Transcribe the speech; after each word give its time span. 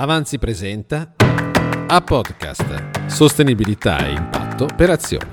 Avanzi 0.00 0.38
presenta 0.38 1.14
a 1.88 2.00
podcast 2.00 3.08
Sostenibilità 3.08 4.06
e 4.06 4.12
impatto 4.12 4.68
per 4.76 4.90
azioni. 4.90 5.28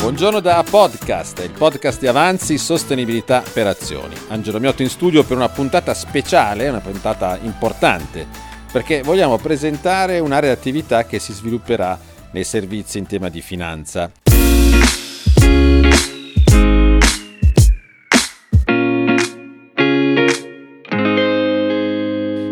Buongiorno 0.00 0.40
da 0.40 0.62
Podcast, 0.68 1.38
il 1.42 1.52
podcast 1.52 1.98
di 1.98 2.08
Avanzi 2.08 2.58
Sostenibilità 2.58 3.42
per 3.54 3.68
Azioni. 3.68 4.14
Angelo 4.28 4.60
Miotto 4.60 4.82
in 4.82 4.90
studio 4.90 5.24
per 5.24 5.38
una 5.38 5.48
puntata 5.48 5.94
speciale, 5.94 6.68
una 6.68 6.80
puntata 6.80 7.38
importante, 7.40 8.26
perché 8.70 9.00
vogliamo 9.00 9.38
presentare 9.38 10.18
un'area 10.18 10.52
di 10.52 10.60
attività 10.60 11.06
che 11.06 11.18
si 11.18 11.32
svilupperà 11.32 11.98
nei 12.32 12.44
servizi 12.44 12.98
in 12.98 13.06
tema 13.06 13.30
di 13.30 13.40
finanza. 13.40 14.10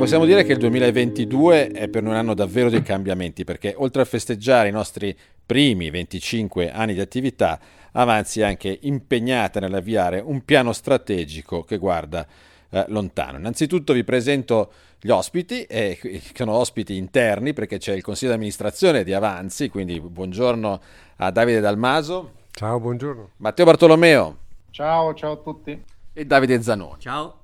Possiamo 0.03 0.25
dire 0.25 0.43
che 0.43 0.51
il 0.51 0.59
2022 0.59 1.69
è 1.69 1.87
per 1.87 2.03
noi 2.03 2.11
un 2.11 2.19
anno 2.19 2.35
davvero 2.35 2.69
di 2.69 2.83
cambiamenti 2.83 3.45
perché 3.45 3.73
oltre 3.77 4.03
a 4.03 4.05
festeggiare 4.05 4.67
i 4.67 4.73
nostri 4.73 5.17
primi 5.47 5.91
25 5.91 6.73
anni 6.73 6.95
di 6.95 7.01
attività, 7.01 7.57
Avanzi 7.93 8.41
è 8.41 8.45
anche 8.45 8.81
impegnata 8.83 9.61
nell'avviare 9.61 10.19
un 10.19 10.45
piano 10.45 10.73
strategico 10.73 11.63
che 11.63 11.79
guarda 11.79 12.27
eh, 12.71 12.85
lontano. 12.89 13.39
Innanzitutto 13.39 13.93
vi 13.93 14.03
presento 14.03 14.73
gli 14.99 15.11
ospiti, 15.11 15.63
eh, 15.67 15.97
sono 16.35 16.55
ospiti 16.55 16.97
interni 16.97 17.53
perché 17.53 17.79
c'è 17.79 17.93
il 17.95 18.03
consiglio 18.03 18.33
di 18.33 18.39
amministrazione 18.39 19.05
di 19.05 19.13
Avanzi, 19.13 19.69
quindi 19.69 20.01
buongiorno 20.01 20.81
a 21.19 21.31
Davide 21.31 21.61
Dalmaso. 21.61 22.33
Ciao, 22.51 22.81
buongiorno. 22.81 23.31
Matteo 23.37 23.67
Bartolomeo. 23.67 24.37
Ciao, 24.71 25.15
ciao 25.15 25.33
a 25.35 25.37
tutti. 25.37 25.81
E 26.13 26.25
Davide 26.25 26.61
Zanoni. 26.61 26.97
Ciao. 26.99 27.42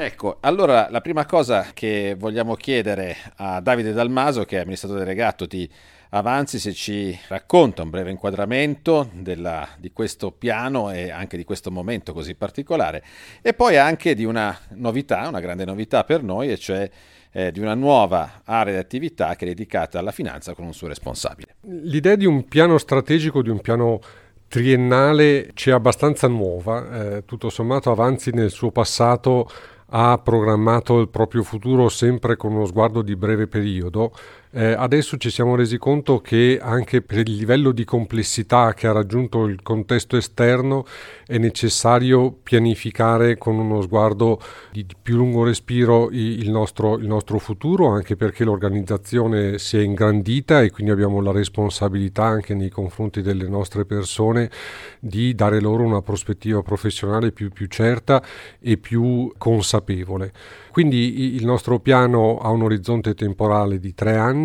Ecco, 0.00 0.36
allora 0.42 0.86
la 0.90 1.00
prima 1.00 1.26
cosa 1.26 1.70
che 1.74 2.14
vogliamo 2.16 2.54
chiedere 2.54 3.16
a 3.38 3.58
Davide 3.58 3.92
Dalmaso, 3.92 4.44
che 4.44 4.58
è 4.58 4.60
amministratore 4.60 5.02
delegato 5.02 5.44
di 5.44 5.68
Avanzi, 6.10 6.60
se 6.60 6.72
ci 6.72 7.18
racconta 7.26 7.82
un 7.82 7.90
breve 7.90 8.12
inquadramento 8.12 9.10
della, 9.12 9.68
di 9.76 9.90
questo 9.90 10.30
piano 10.30 10.92
e 10.92 11.10
anche 11.10 11.36
di 11.36 11.42
questo 11.42 11.72
momento 11.72 12.12
così 12.12 12.36
particolare, 12.36 13.02
e 13.42 13.54
poi 13.54 13.76
anche 13.76 14.14
di 14.14 14.24
una 14.24 14.56
novità, 14.74 15.26
una 15.26 15.40
grande 15.40 15.64
novità 15.64 16.04
per 16.04 16.22
noi, 16.22 16.52
e 16.52 16.58
cioè 16.58 16.88
eh, 17.32 17.50
di 17.50 17.58
una 17.58 17.74
nuova 17.74 18.42
area 18.44 18.74
di 18.74 18.78
attività 18.78 19.34
che 19.34 19.46
è 19.46 19.48
dedicata 19.48 19.98
alla 19.98 20.12
finanza 20.12 20.54
con 20.54 20.64
un 20.64 20.74
suo 20.74 20.86
responsabile. 20.86 21.56
L'idea 21.62 22.14
di 22.14 22.24
un 22.24 22.46
piano 22.46 22.78
strategico, 22.78 23.42
di 23.42 23.50
un 23.50 23.60
piano 23.60 23.98
triennale 24.46 25.50
ci 25.54 25.70
è 25.70 25.72
abbastanza 25.72 26.28
nuova, 26.28 27.16
eh, 27.16 27.24
tutto 27.24 27.50
sommato 27.50 27.90
Avanzi 27.90 28.30
nel 28.30 28.50
suo 28.50 28.70
passato 28.70 29.50
ha 29.90 30.18
programmato 30.18 31.00
il 31.00 31.08
proprio 31.08 31.42
futuro 31.42 31.88
sempre 31.88 32.36
con 32.36 32.52
uno 32.52 32.66
sguardo 32.66 33.02
di 33.02 33.16
breve 33.16 33.46
periodo 33.46 34.12
eh, 34.50 34.72
adesso 34.72 35.16
ci 35.18 35.30
siamo 35.30 35.54
resi 35.54 35.76
conto 35.76 36.20
che 36.20 36.58
anche 36.60 37.02
per 37.02 37.18
il 37.18 37.36
livello 37.36 37.70
di 37.70 37.84
complessità 37.84 38.72
che 38.72 38.86
ha 38.86 38.92
raggiunto 38.92 39.44
il 39.44 39.62
contesto 39.62 40.16
esterno 40.16 40.86
è 41.26 41.36
necessario 41.36 42.32
pianificare 42.42 43.36
con 43.36 43.58
uno 43.58 43.82
sguardo 43.82 44.40
di, 44.72 44.86
di 44.86 44.96
più 45.00 45.16
lungo 45.16 45.44
respiro 45.44 46.08
il 46.10 46.50
nostro, 46.50 46.96
il 46.96 47.06
nostro, 47.06 47.38
futuro, 47.38 47.88
anche 47.88 48.16
perché 48.16 48.44
l'organizzazione 48.44 49.58
si 49.58 49.76
è 49.76 49.82
ingrandita 49.82 50.62
e 50.62 50.70
quindi 50.70 50.92
abbiamo 50.92 51.20
la 51.20 51.32
responsabilità 51.32 52.24
anche 52.24 52.54
nei 52.54 52.70
confronti 52.70 53.20
delle 53.20 53.48
nostre 53.48 53.84
persone 53.84 54.50
di 54.98 55.34
dare 55.34 55.60
loro 55.60 55.82
una 55.82 56.00
prospettiva 56.00 56.62
professionale 56.62 57.32
più, 57.32 57.50
più 57.50 57.66
certa 57.66 58.22
e 58.60 58.78
più 58.78 59.32
consapevole. 59.36 60.32
Quindi 60.78 61.34
il 61.34 61.44
nostro 61.44 61.80
piano 61.80 62.38
ha 62.38 62.50
un 62.50 62.62
orizzonte 62.62 63.14
temporale 63.14 63.80
di 63.80 63.94
tre 63.94 64.16
anni, 64.16 64.37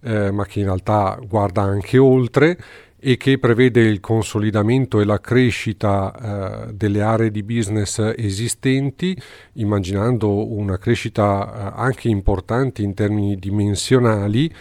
eh, 0.00 0.30
ma 0.30 0.44
che 0.46 0.60
in 0.60 0.66
realtà 0.66 1.18
guarda 1.26 1.62
anche 1.62 1.98
oltre 1.98 2.56
e 2.98 3.16
che 3.16 3.38
prevede 3.38 3.82
il 3.82 4.00
consolidamento 4.00 5.00
e 5.00 5.04
la 5.04 5.20
crescita 5.20 6.66
eh, 6.68 6.72
delle 6.72 7.02
aree 7.02 7.30
di 7.30 7.42
business 7.42 7.98
esistenti, 8.16 9.16
immaginando 9.54 10.50
una 10.52 10.78
crescita 10.78 11.46
eh, 11.46 11.72
anche 11.76 12.08
importante 12.08 12.82
in 12.82 12.94
termini 12.94 13.36
dimensionali 13.36 14.52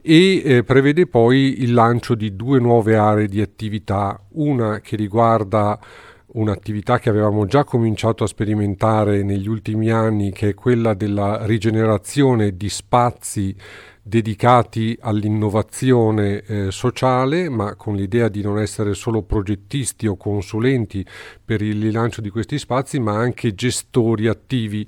e 0.00 0.42
eh, 0.44 0.64
prevede 0.64 1.06
poi 1.06 1.62
il 1.62 1.72
lancio 1.72 2.14
di 2.14 2.34
due 2.34 2.58
nuove 2.58 2.96
aree 2.96 3.28
di 3.28 3.40
attività, 3.40 4.20
una 4.32 4.80
che 4.80 4.96
riguarda 4.96 5.78
un'attività 6.26 6.98
che 6.98 7.10
avevamo 7.10 7.46
già 7.46 7.64
cominciato 7.64 8.24
a 8.24 8.26
sperimentare 8.26 9.22
negli 9.22 9.48
ultimi 9.48 9.90
anni, 9.90 10.32
che 10.32 10.50
è 10.50 10.54
quella 10.54 10.94
della 10.94 11.46
rigenerazione 11.46 12.56
di 12.56 12.68
spazi 12.68 13.54
dedicati 14.06 14.96
all'innovazione 15.00 16.42
eh, 16.42 16.70
sociale, 16.70 17.48
ma 17.48 17.74
con 17.74 17.96
l'idea 17.96 18.28
di 18.28 18.42
non 18.42 18.58
essere 18.58 18.92
solo 18.92 19.22
progettisti 19.22 20.06
o 20.06 20.18
consulenti 20.18 21.04
per 21.42 21.62
il 21.62 21.80
rilancio 21.80 22.20
di 22.20 22.28
questi 22.28 22.58
spazi, 22.58 23.00
ma 23.00 23.16
anche 23.16 23.54
gestori 23.54 24.28
attivi 24.28 24.86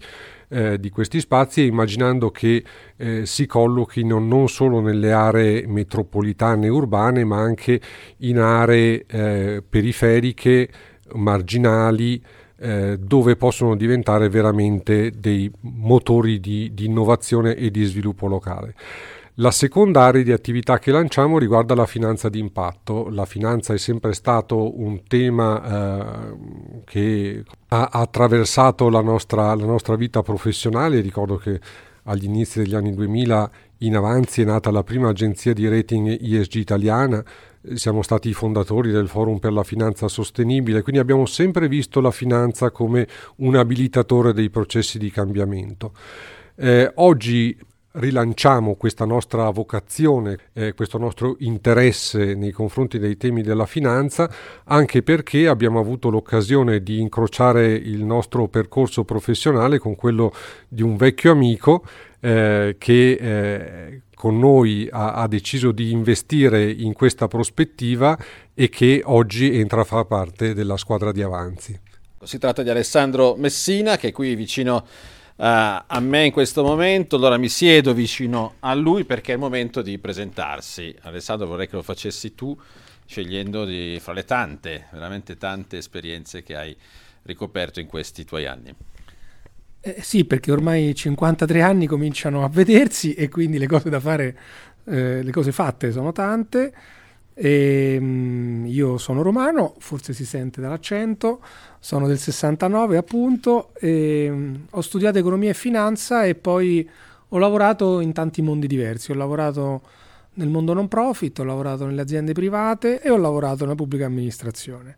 eh, 0.48 0.78
di 0.78 0.90
questi 0.90 1.20
spazi 1.20 1.64
immaginando 1.64 2.30
che 2.30 2.62
eh, 2.96 3.24
si 3.24 3.46
collochino 3.46 4.18
non 4.18 4.48
solo 4.48 4.80
nelle 4.80 5.12
aree 5.12 5.66
metropolitane 5.66 6.66
e 6.66 6.68
urbane, 6.68 7.24
ma 7.24 7.38
anche 7.38 7.80
in 8.18 8.38
aree 8.38 9.06
eh, 9.06 9.62
periferiche 9.66 10.68
marginali 11.14 12.22
eh, 12.58 12.98
dove 12.98 13.36
possono 13.36 13.76
diventare 13.76 14.28
veramente 14.28 15.10
dei 15.10 15.50
motori 15.60 16.40
di, 16.40 16.72
di, 16.72 16.86
innovazione 16.86 17.54
e 17.54 17.70
di 17.70 17.84
sviluppo 17.84 18.26
locale. 18.26 18.74
La 19.38 19.50
seconda 19.50 20.00
area 20.00 20.22
di 20.22 20.32
attività 20.32 20.78
che 20.78 20.90
lanciamo 20.90 21.38
riguarda 21.38 21.74
la 21.74 21.84
finanza 21.84 22.30
di 22.30 22.38
impatto. 22.38 23.10
La 23.10 23.26
finanza 23.26 23.74
è 23.74 23.78
sempre 23.78 24.14
stato 24.14 24.80
un 24.80 25.02
tema 25.06 25.62
eh, 25.62 26.36
che 26.86 27.44
ha 27.68 27.88
attraversato 27.92 28.88
la 28.88 29.02
nostra, 29.02 29.54
la 29.54 29.66
nostra 29.66 29.94
vita 29.94 30.22
professionale. 30.22 31.02
Ricordo 31.02 31.36
che 31.36 31.60
agli 32.04 32.24
inizi 32.24 32.60
degli 32.60 32.74
anni 32.74 32.94
2000 32.94 33.50
in 33.78 33.94
avanzi 33.94 34.42
è 34.42 34.44
nata 34.44 34.70
la 34.70 34.82
prima 34.82 35.10
agenzia 35.10 35.52
di 35.52 35.68
rating 35.68 36.16
ISG 36.20 36.54
italiana, 36.54 37.22
siamo 37.74 38.00
stati 38.02 38.28
i 38.30 38.32
fondatori 38.32 38.90
del 38.90 39.08
Forum 39.08 39.38
per 39.38 39.52
la 39.52 39.64
Finanza 39.64 40.08
Sostenibile, 40.08 40.82
quindi 40.82 41.00
abbiamo 41.00 41.26
sempre 41.26 41.68
visto 41.68 42.00
la 42.00 42.10
finanza 42.10 42.70
come 42.70 43.06
un 43.36 43.54
abilitatore 43.56 44.32
dei 44.32 44.48
processi 44.48 44.98
di 44.98 45.10
cambiamento. 45.10 45.92
Eh, 46.54 46.90
oggi 46.94 47.58
rilanciamo 47.96 48.74
questa 48.74 49.04
nostra 49.04 49.48
vocazione, 49.50 50.38
eh, 50.52 50.74
questo 50.74 50.98
nostro 50.98 51.36
interesse 51.40 52.34
nei 52.34 52.52
confronti 52.52 52.98
dei 52.98 53.16
temi 53.16 53.42
della 53.42 53.66
finanza, 53.66 54.30
anche 54.64 55.02
perché 55.02 55.48
abbiamo 55.48 55.80
avuto 55.80 56.10
l'occasione 56.10 56.82
di 56.82 57.00
incrociare 57.00 57.72
il 57.72 58.04
nostro 58.04 58.48
percorso 58.48 59.04
professionale 59.04 59.78
con 59.78 59.96
quello 59.96 60.32
di 60.68 60.82
un 60.82 60.96
vecchio 60.96 61.32
amico 61.32 61.84
eh, 62.26 62.74
che 62.76 63.12
eh, 63.12 64.00
con 64.16 64.36
noi 64.36 64.88
ha, 64.90 65.12
ha, 65.12 65.28
deciso 65.28 65.70
di 65.70 65.92
investire 65.92 66.68
in 66.68 66.92
questa 66.92 67.28
prospettiva 67.28 68.18
e 68.52 68.68
che 68.68 69.02
oggi 69.04 69.56
entra 69.56 69.82
a 69.82 69.84
far 69.84 70.06
parte 70.06 70.52
della 70.52 70.76
squadra 70.76 71.12
di 71.12 71.22
Avanzi. 71.22 71.78
Si 72.24 72.38
tratta 72.38 72.64
di 72.64 72.70
Alessandro 72.70 73.36
Messina 73.36 73.96
che 73.96 74.08
è 74.08 74.12
qui 74.12 74.34
vicino 74.34 74.86
Uh, 75.36 75.84
a 75.86 76.00
me 76.00 76.24
in 76.24 76.32
questo 76.32 76.62
momento, 76.62 77.16
allora 77.16 77.36
mi 77.36 77.50
siedo 77.50 77.92
vicino 77.92 78.54
a 78.60 78.72
lui 78.72 79.04
perché 79.04 79.32
è 79.32 79.34
il 79.34 79.40
momento 79.40 79.82
di 79.82 79.98
presentarsi. 79.98 80.96
Alessandro, 81.02 81.46
vorrei 81.46 81.68
che 81.68 81.76
lo 81.76 81.82
facessi 81.82 82.34
tu, 82.34 82.58
scegliendo 83.04 83.66
di, 83.66 83.98
fra 84.00 84.14
le 84.14 84.24
tante, 84.24 84.86
veramente 84.92 85.36
tante 85.36 85.76
esperienze 85.76 86.42
che 86.42 86.56
hai 86.56 86.74
ricoperto 87.24 87.80
in 87.80 87.86
questi 87.86 88.24
tuoi 88.24 88.46
anni. 88.46 88.74
Eh, 89.86 90.02
sì, 90.02 90.24
perché 90.24 90.50
ormai 90.50 90.92
53 90.96 91.62
anni 91.62 91.86
cominciano 91.86 92.42
a 92.42 92.48
vedersi 92.48 93.14
e 93.14 93.28
quindi 93.28 93.56
le 93.56 93.68
cose 93.68 93.88
da 93.88 94.00
fare, 94.00 94.36
eh, 94.86 95.22
le 95.22 95.30
cose 95.30 95.52
fatte 95.52 95.92
sono 95.92 96.10
tante. 96.10 96.72
E, 97.32 97.96
um, 98.00 98.64
io 98.66 98.98
sono 98.98 99.22
romano, 99.22 99.76
forse 99.78 100.12
si 100.12 100.24
sente 100.24 100.60
dall'accento, 100.60 101.40
sono 101.78 102.08
del 102.08 102.18
69 102.18 102.96
appunto, 102.96 103.70
e, 103.74 104.28
um, 104.28 104.66
ho 104.70 104.80
studiato 104.80 105.18
economia 105.18 105.50
e 105.50 105.54
finanza 105.54 106.24
e 106.24 106.34
poi 106.34 106.88
ho 107.28 107.38
lavorato 107.38 108.00
in 108.00 108.12
tanti 108.12 108.42
mondi 108.42 108.66
diversi, 108.66 109.12
ho 109.12 109.14
lavorato 109.14 109.82
nel 110.34 110.48
mondo 110.48 110.72
non 110.72 110.88
profit, 110.88 111.38
ho 111.38 111.44
lavorato 111.44 111.86
nelle 111.86 112.00
aziende 112.00 112.32
private 112.32 113.00
e 113.02 113.10
ho 113.10 113.16
lavorato 113.16 113.62
nella 113.64 113.76
pubblica 113.76 114.06
amministrazione. 114.06 114.96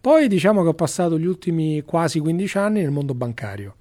Poi 0.00 0.28
diciamo 0.28 0.62
che 0.62 0.68
ho 0.68 0.74
passato 0.74 1.18
gli 1.18 1.26
ultimi 1.26 1.82
quasi 1.82 2.20
15 2.20 2.58
anni 2.58 2.80
nel 2.82 2.90
mondo 2.92 3.14
bancario, 3.14 3.74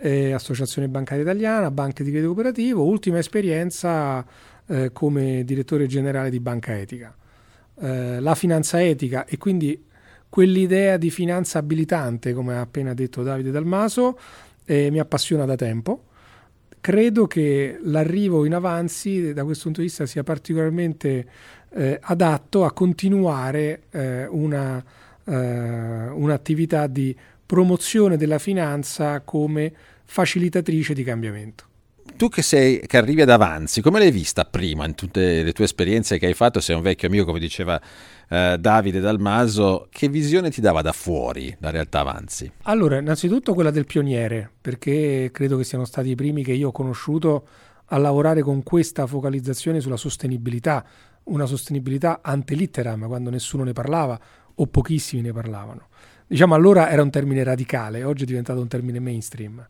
eh, 0.00 0.32
Associazione 0.32 0.88
Bancaria 0.88 1.22
Italiana, 1.22 1.70
Banche 1.70 2.02
di 2.02 2.10
Credito 2.10 2.32
Cooperativo, 2.32 2.84
ultima 2.84 3.18
esperienza 3.18 4.24
eh, 4.66 4.90
come 4.92 5.44
direttore 5.44 5.86
generale 5.86 6.30
di 6.30 6.40
Banca 6.40 6.76
Etica. 6.78 7.14
Eh, 7.82 8.20
la 8.20 8.34
finanza 8.34 8.82
etica 8.82 9.24
e 9.24 9.38
quindi 9.38 9.84
quell'idea 10.28 10.96
di 10.96 11.10
finanza 11.10 11.58
abilitante, 11.58 12.32
come 12.32 12.54
ha 12.54 12.60
appena 12.60 12.94
detto 12.94 13.22
Davide 13.22 13.50
Dalmaso, 13.50 14.18
eh, 14.64 14.90
mi 14.90 14.98
appassiona 14.98 15.44
da 15.44 15.56
tempo. 15.56 16.04
Credo 16.80 17.26
che 17.26 17.78
l'arrivo 17.82 18.44
in 18.44 18.54
avanzi 18.54 19.32
da 19.34 19.44
questo 19.44 19.64
punto 19.64 19.80
di 19.80 19.86
vista 19.86 20.06
sia 20.06 20.22
particolarmente 20.22 21.26
eh, 21.72 21.98
adatto 22.00 22.64
a 22.64 22.72
continuare 22.72 23.82
eh, 23.90 24.26
una, 24.26 24.82
un'attività 25.22 26.88
di 26.88 27.14
promozione 27.50 28.16
della 28.16 28.38
finanza 28.38 29.22
come 29.22 29.72
facilitatrice 30.04 30.94
di 30.94 31.02
cambiamento 31.02 31.64
tu 32.16 32.28
che, 32.28 32.42
sei, 32.42 32.80
che 32.86 32.98
arrivi 32.98 33.22
ad 33.22 33.30
Avanzi, 33.30 33.80
come 33.80 33.98
l'hai 33.98 34.10
vista 34.10 34.44
prima 34.44 34.84
in 34.84 34.94
tutte 34.94 35.42
le 35.42 35.52
tue 35.52 35.64
esperienze 35.64 36.18
che 36.18 36.26
hai 36.26 36.34
fatto? 36.34 36.60
Sei 36.60 36.76
un 36.76 36.82
vecchio 36.82 37.08
amico, 37.08 37.24
come 37.24 37.38
diceva 37.38 37.80
eh, 38.28 38.56
Davide 38.58 39.00
Dalmaso. 39.00 39.88
Che 39.90 40.08
visione 40.08 40.50
ti 40.50 40.60
dava 40.60 40.82
da 40.82 40.92
fuori 40.92 41.56
la 41.60 41.70
realtà 41.70 42.00
Avanzi? 42.00 42.50
Allora, 42.64 42.98
innanzitutto 42.98 43.54
quella 43.54 43.70
del 43.70 43.86
pioniere, 43.86 44.50
perché 44.60 45.30
credo 45.32 45.56
che 45.56 45.64
siano 45.64 45.86
stati 45.86 46.10
i 46.10 46.14
primi 46.14 46.44
che 46.44 46.52
io 46.52 46.68
ho 46.68 46.72
conosciuto 46.72 47.46
a 47.86 47.96
lavorare 47.96 48.42
con 48.42 48.62
questa 48.62 49.06
focalizzazione 49.06 49.80
sulla 49.80 49.96
sostenibilità, 49.96 50.84
una 51.24 51.46
sostenibilità 51.46 52.20
ante 52.22 52.54
litteram, 52.54 53.06
quando 53.06 53.30
nessuno 53.30 53.64
ne 53.64 53.72
parlava 53.72 54.20
o 54.56 54.66
pochissimi 54.66 55.22
ne 55.22 55.32
parlavano. 55.32 55.88
Diciamo 56.30 56.54
allora 56.54 56.90
era 56.90 57.02
un 57.02 57.10
termine 57.10 57.42
radicale, 57.42 58.04
oggi 58.04 58.22
è 58.22 58.26
diventato 58.26 58.60
un 58.60 58.68
termine 58.68 59.00
mainstream 59.00 59.66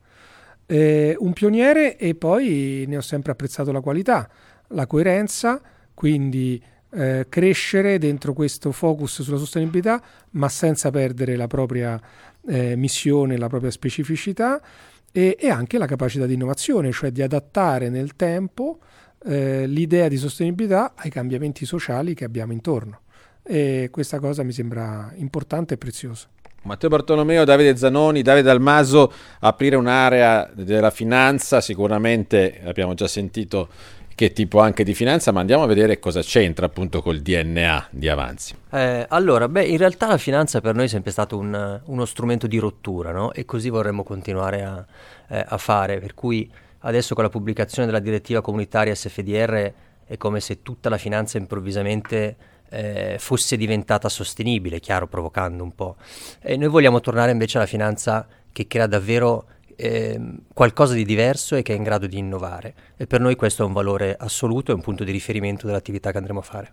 eh, 0.71 1.17
un 1.19 1.33
pioniere 1.33 1.97
e 1.97 2.15
poi 2.15 2.85
ne 2.87 2.97
ho 2.97 3.01
sempre 3.01 3.33
apprezzato 3.33 3.73
la 3.73 3.81
qualità, 3.81 4.31
la 4.69 4.87
coerenza, 4.87 5.61
quindi 5.93 6.62
eh, 6.93 7.27
crescere 7.29 7.99
dentro 7.99 8.33
questo 8.33 8.71
focus 8.71 9.23
sulla 9.23 9.37
sostenibilità, 9.37 10.01
ma 10.31 10.49
senza 10.49 10.91
perdere 10.91 11.35
la 11.35 11.49
propria 11.49 12.01
eh, 12.47 12.77
missione, 12.77 13.37
la 13.37 13.49
propria 13.49 13.73
specificità 13.73 14.63
e, 15.11 15.37
e, 15.41 15.51
anche 15.51 15.77
la 15.77 15.87
capacità 15.87 16.25
di 16.25 16.35
innovazione, 16.35 16.93
cioè 16.93 17.11
di 17.11 17.23
adattare 17.23 17.89
nel 17.89 18.15
tempo 18.15 18.79
eh, 19.25 19.67
l'idea 19.67 20.06
di 20.06 20.19
sostenibilità 20.19 20.93
ai 20.95 21.11
cambiamenti 21.11 21.65
sociali 21.65 22.15
che 22.15 22.25
abbiamo 22.25 22.53
intorno. 22.53 23.01
E 23.43 23.89
questa 23.91 24.21
cosa 24.21 24.45
mi 24.45 24.53
sembra 24.53 25.13
importante 25.17 25.75
e 25.75 25.79
preziosa. 25.79 26.29
Matteo 26.62 26.89
Bartolomeo, 26.89 27.45
Davide 27.45 27.77
Zanoni, 27.77 28.23
Davide 28.23 28.47
Dalmaso, 28.47 29.12
aprire 29.41 29.77
un'area 29.77 30.51
della 30.53 30.91
finanza, 30.91 31.61
sicuramente 31.61 32.61
abbiamo 32.65 32.95
già 32.95 33.09
sentito 33.09 33.69
che 34.15 34.35
tipo 34.35 34.61
anche 34.61 34.85
di 34.85 34.93
finanza, 34.93 35.33
ma 35.33 35.41
andiamo 35.41 35.62
a 35.62 35.67
vedere 35.67 35.99
cosa 35.99 36.21
c'entra 36.21 36.67
appunto 36.67 37.01
col 37.01 37.21
DNA 37.21 37.87
di 37.91 38.07
Avanzi. 38.07 38.55
Eh, 38.71 39.07
allora, 39.09 39.49
beh, 39.49 39.65
in 39.65 39.79
realtà 39.79 40.09
la 40.09 40.19
finanza 40.19 40.61
per 40.61 40.75
noi 40.75 40.85
è 40.85 40.89
sempre 40.89 41.11
stato 41.11 41.39
un, 41.39 41.81
uno 41.83 42.05
strumento 42.05 42.47
di 42.47 42.59
rottura, 42.59 43.13
no? 43.13 43.33
E 43.33 43.47
così 43.47 43.71
vorremmo 43.71 44.03
continuare 44.03 44.63
a, 44.63 44.85
eh, 45.29 45.43
a 45.49 45.56
fare, 45.56 46.01
per 46.01 46.13
cui 46.13 46.51
adesso 46.81 47.15
con 47.15 47.25
la 47.25 47.31
pubblicazione 47.31 47.87
della 47.87 47.99
direttiva 47.99 48.43
comunitaria 48.43 48.95
SFDR 48.95 49.73
è 50.05 50.17
come 50.19 50.41
se 50.41 50.61
tutta 50.61 50.91
la 50.91 50.99
finanza 50.99 51.39
improvvisamente 51.39 52.37
eh, 52.70 53.17
fosse 53.19 53.56
diventata 53.56 54.08
sostenibile, 54.08 54.81
chiaro, 54.81 55.06
provocando 55.06 55.62
un 55.62 55.75
po'. 55.75 55.96
E 56.40 56.56
noi 56.56 56.69
vogliamo 56.69 57.00
tornare 57.00 57.31
invece 57.31 57.58
alla 57.58 57.67
finanza 57.67 58.26
che 58.52 58.67
crea 58.67 58.87
davvero 58.87 59.46
eh, 59.76 60.20
qualcosa 60.52 60.94
di 60.94 61.05
diverso 61.05 61.56
e 61.56 61.62
che 61.62 61.72
è 61.72 61.76
in 61.76 61.82
grado 61.82 62.06
di 62.06 62.19
innovare. 62.19 62.75
E 62.96 63.06
per 63.06 63.20
noi 63.20 63.37
questo 63.37 63.62
è 63.62 63.67
un 63.67 63.72
valore 63.72 64.17
assoluto 64.19 64.70
e 64.70 64.75
un 64.75 64.81
punto 64.81 65.05
di 65.05 65.12
riferimento 65.12 65.67
dell'attività 65.67 66.11
che 66.11 66.19
andremo 66.19 66.40
a 66.40 66.43
fare. 66.43 66.72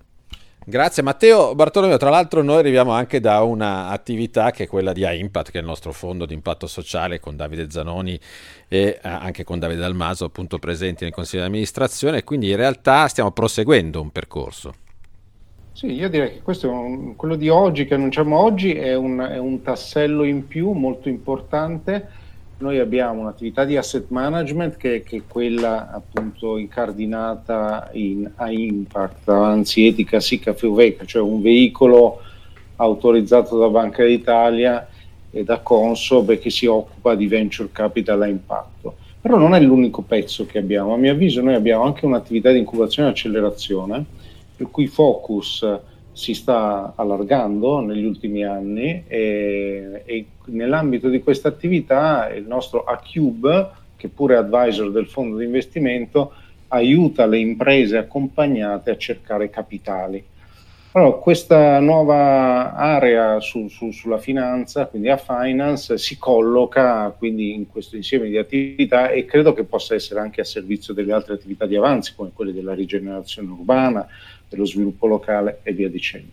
Grazie 0.69 1.01
Matteo 1.01 1.55
Bartolomeo, 1.55 1.95
tra 1.95 2.09
l'altro 2.09 2.44
noi 2.44 2.57
arriviamo 2.57 2.91
anche 2.91 3.21
da 3.21 3.41
un'attività 3.41 4.51
che 4.51 4.65
è 4.65 4.67
quella 4.67 4.91
di 4.91 5.05
AIMPAT, 5.05 5.49
che 5.49 5.59
è 5.59 5.61
il 5.61 5.65
nostro 5.65 5.94
fondo 5.94 6.25
di 6.25 6.33
impatto 6.33 6.67
sociale 6.67 7.21
con 7.21 7.38
Davide 7.38 7.71
Zanoni 7.71 8.19
e 8.67 8.79
eh, 8.79 8.99
anche 9.01 9.45
con 9.45 9.59
Davide 9.59 9.79
Dalmaso 9.79 10.25
appunto 10.25 10.59
presenti 10.59 11.05
nel 11.05 11.13
Consiglio 11.13 11.44
di 11.44 11.47
amministrazione, 11.47 12.25
quindi 12.25 12.49
in 12.49 12.57
realtà 12.57 13.07
stiamo 13.07 13.31
proseguendo 13.31 14.01
un 14.01 14.11
percorso. 14.11 14.73
Sì, 15.77 15.91
io 15.91 16.09
direi 16.09 16.31
che 16.31 16.41
questo 16.41 16.71
un, 16.71 17.15
quello 17.15 17.35
di 17.35 17.50
oggi, 17.50 17.85
che 17.85 17.94
annunciamo 17.94 18.35
oggi, 18.35 18.74
è 18.74 18.95
un, 18.95 19.19
è 19.19 19.38
un, 19.38 19.62
tassello 19.62 20.24
in 20.24 20.47
più 20.47 20.71
molto 20.71 21.07
importante. 21.07 22.07
Noi 22.57 22.79
abbiamo 22.79 23.21
un'attività 23.21 23.63
di 23.63 23.77
asset 23.77 24.06
management 24.07 24.75
che, 24.75 25.03
che 25.03 25.18
è 25.18 25.21
quella 25.27 25.91
appunto 25.91 26.57
incardinata 26.57 27.89
in 27.91 28.27
a 28.38 28.50
impact, 28.50 29.29
avanzi 29.29 29.85
etica 29.85 30.19
SICA 30.19 30.56
FUVEC, 30.56 31.06
cioè 31.06 31.21
un 31.21 31.44
veicolo 31.44 32.21
autorizzato 32.77 33.59
da 33.59 33.68
Banca 33.68 34.03
d'Italia 34.03 34.89
e 35.30 35.44
da 35.44 35.59
Consob 35.59 36.39
che 36.39 36.50
si 36.50 36.65
occupa 36.65 37.13
di 37.13 37.27
venture 37.27 37.69
capital 37.71 38.23
a 38.23 38.27
impatto. 38.27 38.95
Però 39.21 39.38
non 39.38 39.53
è 39.53 39.59
l'unico 39.59 40.01
pezzo 40.01 40.47
che 40.47 40.57
abbiamo, 40.57 40.95
a 40.95 40.97
mio 40.97 41.12
avviso 41.12 41.44
noi 41.44 41.53
abbiamo 41.53 41.83
anche 41.83 42.07
un'attività 42.07 42.50
di 42.50 42.57
incubazione 42.57 43.09
e 43.09 43.12
accelerazione 43.12 44.06
il 44.57 44.68
cui 44.69 44.88
focus 44.88 45.80
si 46.12 46.33
sta 46.33 46.94
allargando 46.95 47.80
negli 47.80 48.04
ultimi 48.04 48.44
anni 48.44 49.04
e, 49.07 50.01
e 50.04 50.25
nell'ambito 50.45 51.09
di 51.09 51.21
questa 51.21 51.48
attività 51.48 52.30
il 52.33 52.45
nostro 52.45 52.83
ACube, 52.83 53.69
che 53.95 54.07
pure 54.07 54.33
è 54.33 54.38
advisor 54.38 54.92
del 54.92 55.07
fondo 55.07 55.38
di 55.38 55.45
investimento, 55.45 56.33
aiuta 56.69 57.25
le 57.27 57.38
imprese 57.38 57.98
accompagnate 57.98 58.89
a 58.89 58.98
cercare 58.98 59.50
capitali. 59.50 60.24
Allora, 60.98 61.18
questa 61.18 61.80
nuova 61.80 62.74
area 62.74 63.39
su, 63.39 63.68
su, 63.68 63.92
sulla 63.92 64.18
finanza, 64.18 64.88
quindi 64.88 65.09
a 65.09 65.18
finance, 65.18 66.00
si 66.00 66.18
colloca 66.18 67.13
quindi 67.15 67.54
in 67.54 67.68
questo 67.68 67.95
insieme 67.95 68.27
di 68.30 68.38
attività 68.38 69.12
e 69.12 69.25
credo 69.25 69.54
che 69.54 69.63
possa 69.63 69.94
essere 69.94 70.21
anche 70.21 70.42
a 70.42 70.45
servizio 70.45 70.95
delle 70.95 71.13
altre 71.13 71.36
attività 71.36 71.68
di 71.68 71.75
avanzi, 71.75 72.15
come 72.15 72.31
quelle 72.33 72.51
della 72.51 72.74
rigenerazione 72.74 73.51
urbana, 73.51 74.07
dello 74.49 74.65
sviluppo 74.65 75.07
locale 75.07 75.59
e 75.63 75.73
via 75.73 75.89
dicendo. 75.89 76.31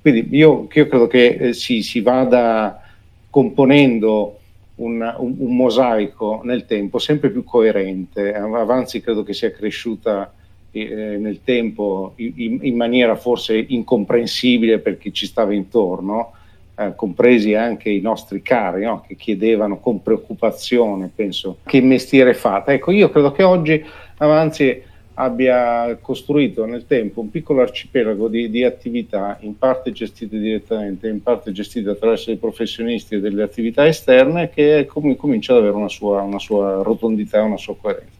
Quindi 0.00 0.28
io, 0.36 0.68
io 0.72 0.86
credo 0.86 1.06
che 1.06 1.26
eh, 1.26 1.52
si, 1.52 1.82
si, 1.82 2.00
vada 2.00 2.82
componendo 3.30 4.38
un, 4.76 5.14
un, 5.18 5.34
un, 5.38 5.56
mosaico 5.56 6.40
nel 6.44 6.66
tempo 6.66 6.98
sempre 6.98 7.30
più 7.30 7.44
coerente. 7.44 8.32
Avanzi 8.34 9.00
credo 9.00 9.22
che 9.22 9.34
sia 9.34 9.50
cresciuta 9.50 10.32
eh, 10.70 11.16
nel 11.18 11.40
tempo 11.42 12.12
in, 12.16 12.58
in, 12.62 12.76
maniera 12.76 13.16
forse 13.16 13.56
incomprensibile 13.56 14.78
per 14.78 14.98
chi 14.98 15.12
ci 15.12 15.26
stava 15.26 15.52
intorno, 15.52 16.32
eh, 16.76 16.92
compresi 16.94 17.54
anche 17.54 17.90
i 17.90 18.00
nostri 18.00 18.40
cari 18.40 18.84
no? 18.84 19.04
che 19.06 19.16
chiedevano 19.16 19.80
con 19.80 20.00
preoccupazione, 20.00 21.10
penso, 21.12 21.58
che 21.64 21.80
mestiere 21.80 22.34
fate. 22.34 22.74
Ecco, 22.74 22.92
io 22.92 23.10
credo 23.10 23.32
che 23.32 23.42
oggi 23.42 23.84
Avanzi 24.18 24.82
abbia 25.20 25.96
costruito 26.00 26.64
nel 26.64 26.86
tempo 26.86 27.20
un 27.20 27.30
piccolo 27.30 27.62
arcipelago 27.62 28.28
di, 28.28 28.48
di, 28.50 28.62
attività, 28.62 29.36
in 29.40 29.58
parte 29.58 29.90
gestite 29.90 30.38
direttamente, 30.38 31.08
in 31.08 31.22
parte 31.22 31.50
gestite 31.50 31.90
attraverso 31.90 32.26
dei 32.26 32.38
professionisti 32.38 33.16
e 33.16 33.20
delle 33.20 33.42
attività 33.42 33.86
esterne, 33.86 34.48
che 34.48 34.86
com- 34.88 35.16
comincia 35.16 35.52
ad 35.52 35.60
avere 35.60 35.74
una 35.74 35.88
sua, 35.88 36.22
una 36.22 36.38
sua 36.38 36.82
rotondità, 36.82 37.42
una 37.42 37.56
sua 37.56 37.76
coerenza. 37.76 38.16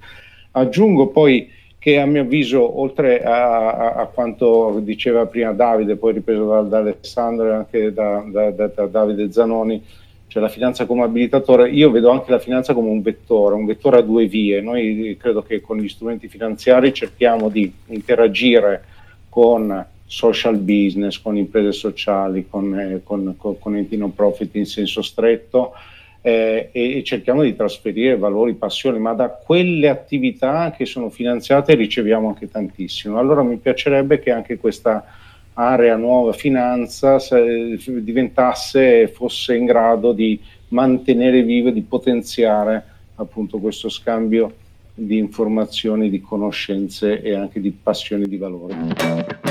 Aggiungo 0.53 1.09
poi 1.09 1.49
che 1.79 2.01
a 2.01 2.07
mio 2.07 2.23
avviso, 2.23 2.81
oltre 2.81 3.23
a, 3.23 3.71
a, 3.71 3.93
a 3.95 4.07
quanto 4.07 4.81
diceva 4.83 5.27
prima 5.27 5.53
Davide, 5.53 5.95
poi 5.95 6.15
ripreso 6.15 6.49
da, 6.49 6.63
da 6.63 6.79
Alessandro 6.79 7.47
e 7.47 7.55
anche 7.55 7.93
da, 7.93 8.25
da, 8.27 8.51
da 8.51 8.87
Davide 8.87 9.31
Zanoni, 9.31 9.81
cioè 10.39 10.41
la 10.41 10.49
finanza 10.49 10.87
come 10.87 11.03
abilitatore, 11.03 11.71
io 11.71 11.91
vedo 11.91 12.11
anche 12.11 12.31
la 12.31 12.39
finanza 12.39 12.73
come 12.73 12.89
un 12.89 13.03
vettore, 13.03 13.57
un 13.57 13.67
vettore 13.67 13.99
a 13.99 14.03
due 14.03 14.27
vie. 14.27 14.61
Noi 14.61 15.17
credo 15.19 15.43
che 15.43 15.61
con 15.61 15.79
gli 15.79 15.89
strumenti 15.89 16.29
finanziari 16.29 16.95
cerchiamo 16.95 17.49
di 17.49 17.71
interagire 17.87 18.85
con 19.29 19.85
social 20.07 20.57
business, 20.57 21.21
con 21.21 21.37
imprese 21.37 21.73
sociali, 21.73 22.47
con, 22.49 22.79
eh, 22.79 23.01
con, 23.03 23.35
con, 23.37 23.59
con 23.59 23.77
enti 23.77 23.97
non 23.97 24.15
profit 24.15 24.55
in 24.55 24.65
senso 24.65 25.03
stretto 25.03 25.73
eh, 26.23 26.71
e, 26.73 27.03
cerchiamo 27.05 27.43
di 27.43 27.55
trasferire 27.55 28.17
valori, 28.17 28.55
passioni, 28.55 28.99
ma 28.99 29.13
da 29.13 29.29
quelle 29.29 29.89
attività 29.89 30.73
che 30.75 30.87
sono 30.87 31.11
finanziate 31.11 31.75
riceviamo 31.75 32.29
anche 32.29 32.49
tantissimo. 32.49 33.19
Allora 33.19 33.43
mi 33.43 33.57
piacerebbe 33.57 34.19
che 34.21 34.31
anche 34.31 34.57
questa 34.57 35.05
area 35.61 35.97
nuova 35.97 36.33
finanza 36.33 37.19
diventasse 38.01 39.03
e 39.03 39.09
fosse 39.09 39.57
in 39.57 39.65
grado 39.65 40.13
di 40.13 40.41
mantenere 40.69 41.43
vivo 41.43 41.69
e 41.69 41.73
di 41.73 41.83
potenziare 41.83 42.85
appunto 43.17 43.59
questo 43.59 43.89
scambio 43.89 44.55
di 44.95 45.19
informazioni, 45.19 46.11
di 46.11 46.21
conoscenze 46.21 47.21
e 47.21 47.35
anche 47.35 47.61
di 47.61 47.71
passioni 47.71 48.27
di 48.27 48.37
valore. 48.37 49.48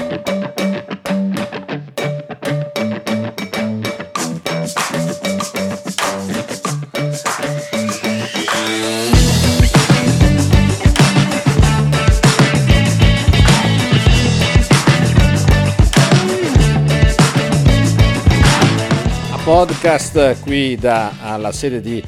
Podcast 19.58 20.42
qui 20.44 20.76
da, 20.76 21.14
alla 21.20 21.52
sede 21.52 21.82
di 21.82 22.00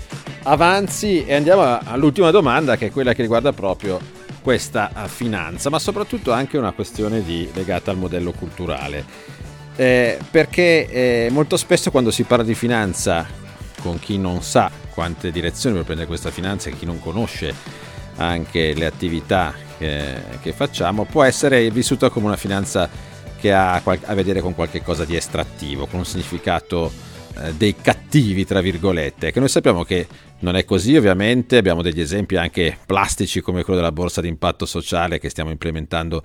Avanzi 0.44 1.26
e 1.26 1.34
andiamo 1.34 1.80
all'ultima 1.84 2.30
domanda 2.30 2.78
che 2.78 2.86
è 2.86 2.92
quella 2.92 3.14
che 3.14 3.24
riguarda 3.24 3.54
proprio 3.54 4.00
questa 4.44 4.92
eh, 4.92 5.08
finanza, 5.08 5.72
ma 5.72 5.80
soprattutto 5.80 6.32
anche 6.32 6.60
una 6.60 6.74
questione 6.74 7.24
di, 7.24 7.50
legata 7.56 7.90
al 7.90 7.98
modello 7.98 8.34
culturale. 8.34 9.04
Eh, 9.76 10.20
perché 10.30 10.92
eh, 10.92 11.30
molto 11.32 11.58
spesso 11.58 11.90
quando 11.90 12.12
si 12.12 12.22
parla 12.22 12.44
di 12.44 12.54
finanza 12.54 13.26
con 13.82 13.98
chi 13.98 14.20
non 14.20 14.44
sa 14.44 14.70
quante 14.92 15.32
direzioni 15.32 15.74
può 15.74 15.84
prendere 15.86 16.08
questa 16.08 16.30
finanza 16.30 16.70
e 16.70 16.78
chi 16.78 16.86
non 16.86 17.00
conosce 17.00 17.52
anche 18.18 18.76
le 18.76 18.86
attività 18.86 19.56
che, 19.80 20.22
che 20.40 20.54
facciamo, 20.54 21.06
può 21.06 21.24
essere 21.24 21.72
vissuta 21.72 22.10
come 22.10 22.28
una 22.28 22.38
finanza 22.38 22.88
che 23.40 23.52
ha 23.52 23.82
a 23.84 24.14
vedere 24.14 24.40
con 24.40 24.54
qualche 24.54 24.84
cosa 24.84 25.04
di 25.04 25.16
estrattivo, 25.16 25.88
con 25.88 25.98
un 25.98 26.06
significato 26.06 27.09
dei 27.56 27.76
cattivi, 27.76 28.46
tra 28.46 28.62
virgolette, 28.62 29.32
che 29.32 29.40
noi 29.40 29.50
sappiamo 29.50 29.84
che 29.84 30.08
non 30.40 30.56
è 30.56 30.66
così, 30.66 30.96
ovviamente 30.96 31.58
abbiamo 31.58 31.82
degli 31.82 32.00
esempi 32.00 32.36
anche 32.36 32.78
plastici 32.86 33.42
come 33.42 33.64
quello 33.64 33.80
della 33.80 33.92
borsa 33.92 34.22
di 34.22 34.28
impatto 34.28 34.66
sociale 34.66 35.20
che 35.20 35.30
stiamo 35.30 35.50
implementando 35.50 36.24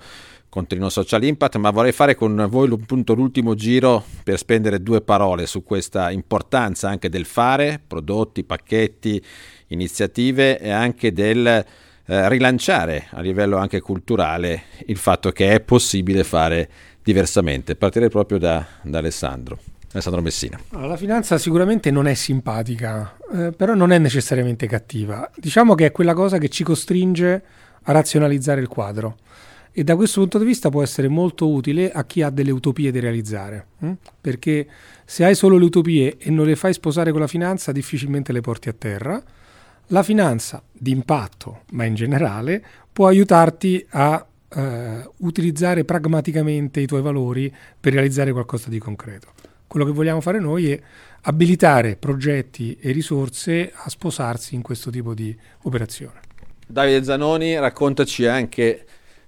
con 0.49 0.67
Trino 0.67 0.87
Social 0.87 1.23
Impact, 1.23 1.57
ma 1.57 1.69
vorrei 1.69 1.91
fare 1.91 2.15
con 2.15 2.47
voi 2.49 2.69
l'ultimo 2.69 3.55
giro 3.55 4.05
per 4.23 4.37
spendere 4.37 4.81
due 4.81 5.01
parole 5.01 5.47
su 5.47 5.63
questa 5.63 6.11
importanza 6.11 6.87
anche 6.87 7.09
del 7.09 7.25
fare, 7.25 7.81
prodotti, 7.85 8.45
pacchetti, 8.45 9.21
iniziative 9.67 10.57
e 10.57 10.69
anche 10.69 11.11
del 11.11 11.45
eh, 11.47 12.29
rilanciare 12.29 13.07
a 13.11 13.19
livello 13.19 13.57
anche 13.57 13.81
culturale 13.81 14.63
il 14.85 14.97
fatto 14.97 15.31
che 15.31 15.51
è 15.51 15.59
possibile 15.59 16.23
fare 16.23 16.69
diversamente. 17.03 17.75
Partirei 17.75 18.09
proprio 18.09 18.37
da, 18.37 18.65
da 18.81 18.99
Alessandro. 18.99 19.59
Alessandro 19.95 20.21
Messina. 20.21 20.59
la 20.71 20.97
finanza 20.97 21.37
sicuramente 21.37 21.89
non 21.89 22.07
è 22.07 22.13
simpatica, 22.13 23.17
eh, 23.33 23.51
però 23.51 23.73
non 23.73 23.91
è 23.91 23.97
necessariamente 23.97 24.67
cattiva. 24.67 25.29
Diciamo 25.35 25.73
che 25.75 25.87
è 25.87 25.91
quella 25.91 26.13
cosa 26.13 26.37
che 26.37 26.49
ci 26.49 26.63
costringe 26.63 27.43
a 27.83 27.91
razionalizzare 27.91 28.61
il 28.61 28.67
quadro 28.67 29.17
e 29.77 29.83
da 29.83 29.97
questo 29.97 30.21
punto 30.21 30.37
di 30.37 30.45
vista 30.45 30.69
può 30.69 30.81
essere 30.81 31.09
molto 31.09 31.49
utile 31.49 31.91
a 31.91 32.05
chi 32.05 32.21
ha 32.21 32.29
delle 32.29 32.51
utopie 32.51 32.91
da 32.91 32.99
realizzare, 33.01 33.67
hm? 33.79 33.91
perché 34.21 34.67
se 35.03 35.25
hai 35.25 35.35
solo 35.35 35.57
le 35.57 35.65
utopie 35.65 36.17
e 36.17 36.29
non 36.29 36.45
le 36.45 36.55
fai 36.55 36.73
sposare 36.73 37.11
con 37.11 37.19
la 37.19 37.27
finanza 37.27 37.73
difficilmente 37.73 38.31
le 38.31 38.39
porti 38.39 38.69
a 38.69 38.73
terra. 38.73 39.21
La 39.89 40.01
finanza 40.01 40.63
d'impatto, 40.71 41.63
ma 41.71 41.83
in 41.83 41.93
generale, 41.93 42.63
può 42.91 43.07
aiutarti 43.07 43.85
a 43.89 44.25
eh, 44.47 45.09
utilizzare 45.17 45.83
pragmaticamente 45.83 46.79
i 46.79 46.87
tuoi 46.87 47.01
valori 47.01 47.53
per 47.77 47.93
realizzare 47.93 48.31
qualcosa 48.31 48.69
di 48.69 48.79
concreto. 48.79 49.33
Quello 49.75 49.89
che 49.89 49.97
vogliamo 49.97 50.21
fare 50.21 50.39
noi 50.39 50.71
è 50.71 50.81
abilitare 51.23 51.97
progetti 51.97 52.77
e 52.79 52.93
risorse 52.93 53.73
a 53.75 53.89
sposarsi 53.89 54.55
in 54.55 54.61
questo 54.61 54.89
tipo 54.89 55.13
di 55.13 55.37
operazione. 55.63 56.21
Davide 56.65 57.03
Zanoni, 57.03 57.59
raccontaci 57.59 58.25
anche 58.25 58.85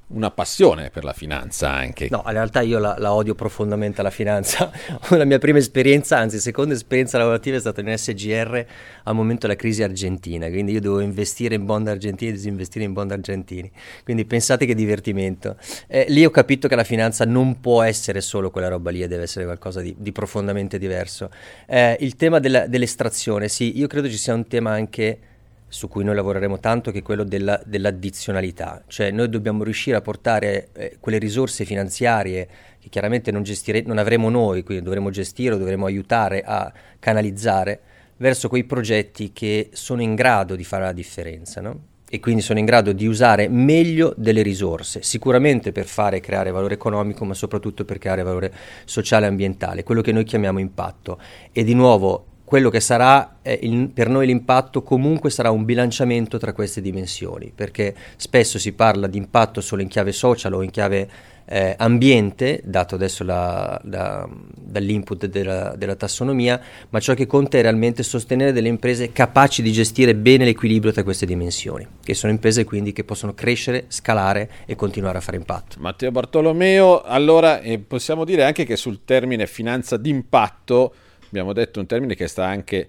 una 0.10 0.32
passione 0.32 0.90
per 0.90 1.04
la 1.04 1.12
finanza 1.12 1.70
anche. 1.70 2.08
No, 2.10 2.24
in 2.26 2.32
realtà 2.32 2.62
io 2.62 2.80
la, 2.80 2.96
la 2.98 3.14
odio 3.14 3.36
profondamente 3.36 4.02
la 4.02 4.10
finanza. 4.10 4.72
la 5.10 5.26
mia 5.26 5.38
prima 5.38 5.58
esperienza, 5.58 6.18
anzi 6.18 6.40
seconda 6.40 6.74
esperienza 6.74 7.18
lavorativa 7.18 7.58
è 7.58 7.60
stata 7.60 7.82
in 7.82 7.94
SGR 7.96 8.66
al 9.04 9.16
momento 9.16 9.48
della 9.48 9.60
crisi 9.60 9.84
argentina, 9.84 10.48
quindi 10.48 10.72
io 10.72 10.80
dovevo 10.80 11.02
investire 11.02 11.56
in 11.56 11.66
bond 11.66 11.88
argentini 11.88 12.32
e 12.32 12.34
disinvestire 12.34 12.86
in 12.86 12.94
bond 12.94 13.12
argentini. 13.12 13.70
Quindi 14.04 14.24
pensate 14.26 14.66
che 14.66 14.76
divertimento. 14.76 15.58
Eh, 15.88 16.06
lì 16.10 16.24
ho 16.24 16.30
capito 16.30 16.68
che 16.70 16.76
la 16.76 16.86
finanza 16.86 17.26
non 17.26 17.60
può 17.60 17.82
essere 17.82 18.22
solo 18.22 18.50
quella 18.50 18.70
roba 18.70 18.92
lì, 18.92 19.06
deve 19.08 19.24
essere 19.24 19.44
qualcosa 19.44 19.82
di, 19.82 19.94
di 19.98 20.12
profondamente 20.14 20.78
diverso. 20.78 21.30
Eh, 21.66 21.98
il 22.00 22.16
tema 22.16 22.40
della, 22.40 22.66
dell'estrazione, 22.68 23.50
sì, 23.50 23.78
io 23.78 23.88
credo 23.88 24.10
ci 24.10 24.18
sia 24.18 24.34
un 24.34 24.48
tema 24.48 24.72
anche 24.72 25.20
su 25.68 25.88
cui 25.88 26.04
noi 26.04 26.16
lavoreremo 26.16 26.60
tanto, 26.60 26.92
che 26.92 27.00
è 27.00 27.02
quello 27.02 27.24
della, 27.24 27.62
dell'addizionalità, 27.66 28.84
cioè 28.88 29.12
noi 29.12 29.30
dobbiamo 29.30 29.64
riuscire 29.64 29.98
a 29.98 30.02
portare 30.02 30.70
eh, 30.74 30.98
quelle 31.00 31.18
risorse 31.18 31.66
finanziarie 31.66 32.48
che 32.80 32.90
chiaramente 32.90 33.32
non, 33.32 33.44
gestire, 33.44 33.82
non 33.82 33.98
avremo 33.98 34.30
noi, 34.30 34.64
quindi 34.64 34.84
dovremo 34.84 35.10
gestire 35.10 35.56
o 35.56 35.58
dovremo 35.58 35.86
aiutare 35.86 36.42
a 36.46 36.72
canalizzare 37.00 37.82
verso 38.18 38.50
quei 38.50 38.64
progetti 38.64 39.32
che 39.34 39.70
sono 39.74 40.02
in 40.02 40.16
grado 40.16 40.56
di 40.56 40.64
fare 40.64 40.84
la 40.84 40.94
differenza, 40.94 41.62
no? 41.62 41.96
e 42.10 42.20
quindi 42.22 42.42
sono 42.42 42.60
in 42.60 42.66
grado 42.66 42.94
di 42.94 43.06
usare 43.06 43.50
meglio 43.50 44.14
delle 44.16 44.42
risorse, 44.42 45.04
sicuramente 45.04 45.74
per 45.74 45.86
fare 45.86 46.22
creare 46.22 46.52
valore 46.52 46.76
economico, 46.76 47.26
ma 47.26 47.34
soprattutto 47.34 47.84
per 47.84 47.98
creare 47.98 48.24
valore 48.24 48.54
sociale 48.86 49.26
e 49.26 49.30
ambientale, 49.30 49.84
quello 49.84 50.02
che 50.02 50.14
noi 50.14 50.24
chiamiamo 50.24 50.60
impatto. 50.60 51.20
E 51.52 51.66
di 51.66 51.74
nuovo 51.74 52.26
quello 52.48 52.70
che 52.70 52.80
sarà 52.80 53.40
eh, 53.42 53.60
il, 53.64 53.90
per 53.90 54.08
noi 54.08 54.26
l'impatto 54.26 54.82
comunque 54.82 55.30
sarà 55.30 55.52
un 55.52 55.66
bilanciamento 55.66 56.38
tra 56.38 56.54
queste 56.54 56.80
dimensioni, 56.80 57.52
perché 57.54 57.94
spesso 58.16 58.58
si 58.58 58.72
parla 58.72 59.08
di 59.08 59.18
impatto 59.18 59.60
solo 59.60 59.82
in 59.82 59.90
chiave 59.90 60.14
social 60.14 60.54
o 60.54 60.62
in 60.62 60.70
chiave 60.70 61.10
eh, 61.44 61.76
ambiente, 61.78 62.62
dato 62.64 62.96
adesso 62.96 63.26
la, 63.26 63.78
la, 63.84 64.26
dall'input 64.56 65.26
della, 65.26 65.76
della, 65.76 65.96
tassonomia, 65.96 66.58
ma 66.88 67.02
ciò 67.02 67.14
che 67.16 67.26
conta 67.26 67.58
è 67.58 67.62
realmente 67.62 68.02
sostenere 68.02 68.54
delle 68.54 68.70
imprese 68.70 69.12
capaci 69.12 69.62
di 69.62 69.74
gestire 69.74 70.16
bene 70.16 70.46
l'equilibrio 70.46 70.94
tra 70.94 71.04
queste 71.04 71.26
dimensioni, 71.26 71.86
che 72.02 72.14
sono 72.14 72.32
imprese 72.32 72.64
quindi 72.64 72.94
che 72.94 73.04
possono 73.04 73.34
crescere, 73.34 73.88
scalare 73.90 74.50
e 74.66 74.76
continuare 74.76 75.18
a 75.18 75.22
fare 75.22 75.36
impatto. 75.36 75.76
Matteo 75.80 76.12
Bartolomeo, 76.12 77.02
allora 77.02 77.60
eh, 77.60 77.78
possiamo 77.78 78.24
dire 78.24 78.46
anche 78.46 78.64
che 78.64 78.78
sul 78.78 79.04
termine 79.04 79.48
finanza 79.48 79.98
d'impatto 79.98 80.94
abbiamo 81.28 81.54
detto 81.54 81.80
un 81.80 81.86
termine 81.86 82.16
che 82.16 82.28
sta 82.28 82.46
anche 82.46 82.88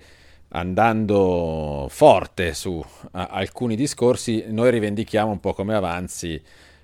andando 0.51 1.87
forte 1.91 2.55
su 2.55 2.83
alcuni 3.13 3.77
discorsi, 3.77 4.45
noi 4.49 4.71
rivendichiamo 4.71 5.31
un 5.31 5.41
po' 5.41 5.53
come 5.53 5.75
avanzi 5.75 6.41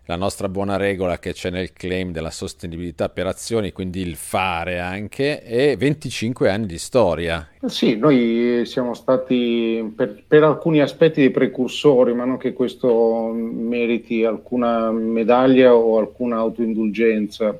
la 0.06 0.16
nostra 0.16 0.50
buona 0.50 0.76
regola 0.76 1.18
che 1.18 1.32
c'è 1.32 1.48
nel 1.48 1.72
claim 1.72 2.12
della 2.12 2.30
sostenibilità 2.30 3.08
per 3.08 3.26
azioni, 3.26 3.72
quindi 3.72 4.00
il 4.02 4.16
fare 4.16 4.78
anche, 4.78 5.42
e 5.42 5.76
25 5.78 6.50
anni 6.50 6.66
di 6.66 6.76
storia. 6.76 7.48
Sì, 7.64 7.96
noi 7.96 8.64
siamo 8.66 8.92
stati 8.92 9.92
per, 9.96 10.22
per 10.26 10.42
alcuni 10.42 10.82
aspetti 10.82 11.20
dei 11.20 11.30
precursori, 11.30 12.12
ma 12.12 12.26
non 12.26 12.36
che 12.36 12.52
questo 12.52 13.32
meriti 13.32 14.24
alcuna 14.24 14.90
medaglia 14.90 15.74
o 15.74 15.96
alcuna 15.98 16.36
autoindulgenza. 16.36 17.58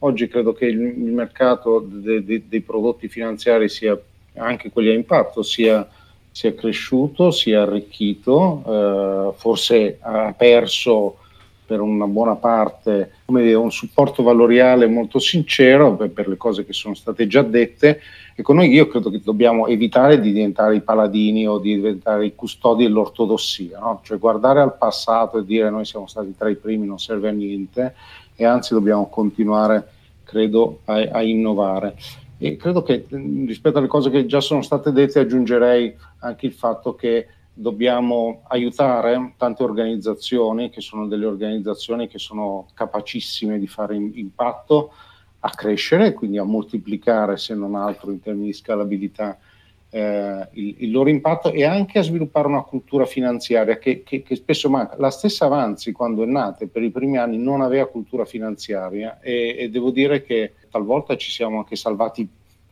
Oggi 0.00 0.28
credo 0.28 0.52
che 0.52 0.66
il, 0.66 0.80
il 0.80 1.12
mercato 1.12 1.84
de, 1.86 2.22
de, 2.22 2.42
dei 2.46 2.60
prodotti 2.60 3.08
finanziari 3.08 3.68
sia 3.68 3.98
anche 4.34 4.70
quelli 4.70 4.90
a 4.90 4.94
impatto 4.94 5.42
sia, 5.42 5.88
sia 6.30 6.54
cresciuto, 6.54 7.30
sia 7.30 7.62
arricchito, 7.62 8.62
eh, 8.66 9.38
forse 9.38 9.96
ha 10.00 10.34
perso 10.36 11.16
per 11.66 11.80
una 11.80 12.06
buona 12.06 12.36
parte 12.36 13.10
dire, 13.26 13.54
un 13.54 13.72
supporto 13.72 14.22
valoriale 14.22 14.86
molto 14.86 15.18
sincero 15.18 15.96
per, 15.96 16.10
per, 16.10 16.28
le 16.28 16.36
cose 16.36 16.64
che 16.64 16.72
sono 16.72 16.94
state 16.94 17.26
già 17.26 17.42
dette. 17.42 18.00
Ecco, 18.36 18.52
noi 18.52 18.70
io 18.70 18.86
credo 18.86 19.10
che 19.10 19.20
dobbiamo 19.24 19.66
evitare 19.66 20.20
di 20.20 20.32
diventare 20.32 20.76
i 20.76 20.82
paladini 20.82 21.48
o 21.48 21.58
di 21.58 21.74
diventare 21.74 22.26
i 22.26 22.34
custodi 22.34 22.84
dell'ortodossia, 22.84 23.78
no? 23.80 24.00
cioè 24.04 24.18
guardare 24.18 24.60
al 24.60 24.76
passato 24.76 25.38
e 25.38 25.44
dire 25.44 25.70
noi 25.70 25.84
siamo 25.84 26.06
stati 26.06 26.34
tra 26.36 26.48
i 26.48 26.56
primi, 26.56 26.86
non 26.86 26.98
serve 26.98 27.30
a 27.30 27.32
niente 27.32 27.94
e 28.36 28.44
anzi 28.44 28.74
dobbiamo 28.74 29.08
continuare, 29.08 29.88
credo, 30.22 30.80
a, 30.84 30.94
a 30.94 31.22
innovare. 31.22 31.96
E 32.38 32.56
credo 32.56 32.82
che 32.82 33.06
rispetto 33.08 33.78
alle 33.78 33.86
cose 33.86 34.10
che 34.10 34.26
già 34.26 34.40
sono 34.40 34.60
state 34.60 34.92
dette 34.92 35.20
aggiungerei 35.20 35.96
anche 36.18 36.46
il 36.46 36.52
fatto 36.52 36.94
che 36.94 37.28
dobbiamo 37.52 38.42
aiutare 38.48 39.32
tante 39.38 39.62
organizzazioni 39.62 40.68
che 40.68 40.82
sono 40.82 41.06
delle 41.06 41.24
organizzazioni 41.24 42.06
che 42.06 42.18
sono 42.18 42.66
capacissime 42.74 43.58
di 43.58 43.66
fare 43.66 43.96
impatto 43.96 44.92
a 45.40 45.50
crescere, 45.50 46.12
quindi 46.12 46.36
a 46.36 46.44
moltiplicare 46.44 47.38
se 47.38 47.54
non 47.54 47.74
altro 47.74 48.10
in 48.10 48.20
termini 48.20 48.46
di 48.46 48.52
scalabilità 48.52 49.38
eh, 49.96 50.48
il, 50.52 50.74
il, 50.80 50.90
loro 50.90 51.08
impatto 51.08 51.50
e 51.50 51.64
anche 51.64 51.98
a 51.98 52.02
sviluppare 52.02 52.46
una 52.46 52.60
cultura 52.60 53.06
finanziaria 53.06 53.78
che, 53.78 54.02
che, 54.02 54.22
che, 54.22 54.36
spesso 54.36 54.68
manca. 54.68 54.94
La 54.98 55.10
stessa 55.10 55.46
Avanzi, 55.46 55.92
quando 55.92 56.22
è 56.22 56.26
nata 56.26 56.66
per 56.70 56.82
i 56.82 56.90
primi 56.90 57.16
anni, 57.16 57.38
non 57.38 57.62
aveva 57.62 57.86
cultura 57.86 58.26
finanziaria 58.26 59.20
e, 59.22 59.56
e 59.58 59.70
devo 59.70 59.90
dire 59.90 60.22
che 60.22 60.52
talvolta 60.70 61.16
ci 61.16 61.30
siamo 61.30 61.58
anche 61.58 61.76
salvati 61.76 62.28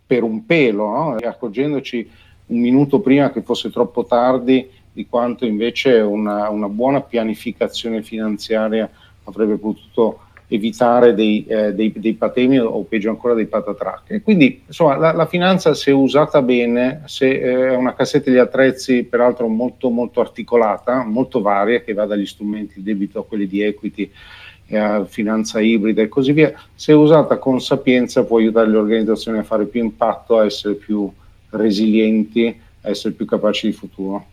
per 0.06 0.22
un 0.22 0.44
pelo, 0.44 0.86
no? 0.90 1.14
accorgendoci 1.14 2.10
un 2.46 2.60
minuto 2.60 3.00
prima 3.00 3.32
che 3.32 3.40
fosse 3.40 3.70
troppo 3.70 4.04
tardi 4.04 4.68
di 4.92 5.06
quanto 5.06 5.46
invece 5.46 6.00
una, 6.00 6.50
una 6.50 6.68
buona 6.68 7.00
pianificazione 7.00 8.02
finanziaria 8.02 8.88
avrebbe 9.24 9.56
potuto 9.56 10.20
evitare 10.48 11.14
dei, 11.14 11.44
eh, 11.46 11.72
dei, 11.72 11.92
dei, 11.96 12.14
patemi 12.14 12.58
o 12.58 12.82
peggio 12.84 13.10
ancora 13.10 13.34
dei 13.34 13.46
patatracche. 13.46 14.22
Quindi 14.22 14.62
insomma 14.66 14.96
la, 14.96 15.12
la 15.12 15.26
finanza 15.26 15.74
se 15.74 15.90
usata 15.90 16.42
bene, 16.42 17.02
se 17.06 17.28
eh, 17.30 17.68
è 17.68 17.74
una 17.74 17.94
cassetta 17.94 18.30
di 18.30 18.38
attrezzi 18.38 19.04
peraltro 19.04 19.48
molto 19.48 19.88
molto 19.88 20.20
articolata, 20.20 21.04
molto 21.04 21.40
varia, 21.40 21.80
che 21.80 21.92
va 21.92 22.06
dagli 22.06 22.26
strumenti 22.26 22.74
di 22.76 22.82
debito 22.82 23.20
a 23.20 23.24
quelli 23.24 23.46
di 23.46 23.62
equity 23.62 24.10
e 24.66 24.76
a 24.76 25.04
finanza 25.04 25.60
ibrida 25.60 26.02
e 26.02 26.08
così 26.08 26.32
via, 26.32 26.52
se 26.74 26.92
usata 26.92 27.38
con 27.38 27.60
sapienza 27.60 28.24
può 28.24 28.38
aiutare 28.38 28.70
le 28.70 28.78
organizzazioni 28.78 29.38
a 29.38 29.42
fare 29.42 29.66
più 29.66 29.82
impatto, 29.82 30.38
a 30.38 30.44
essere 30.44 30.74
più 30.74 31.10
resilienti 31.50 32.62
a 32.84 32.90
essere 32.90 33.14
più 33.14 33.26
capaci 33.26 33.66
di 33.66 33.72
futuro. 33.72 34.26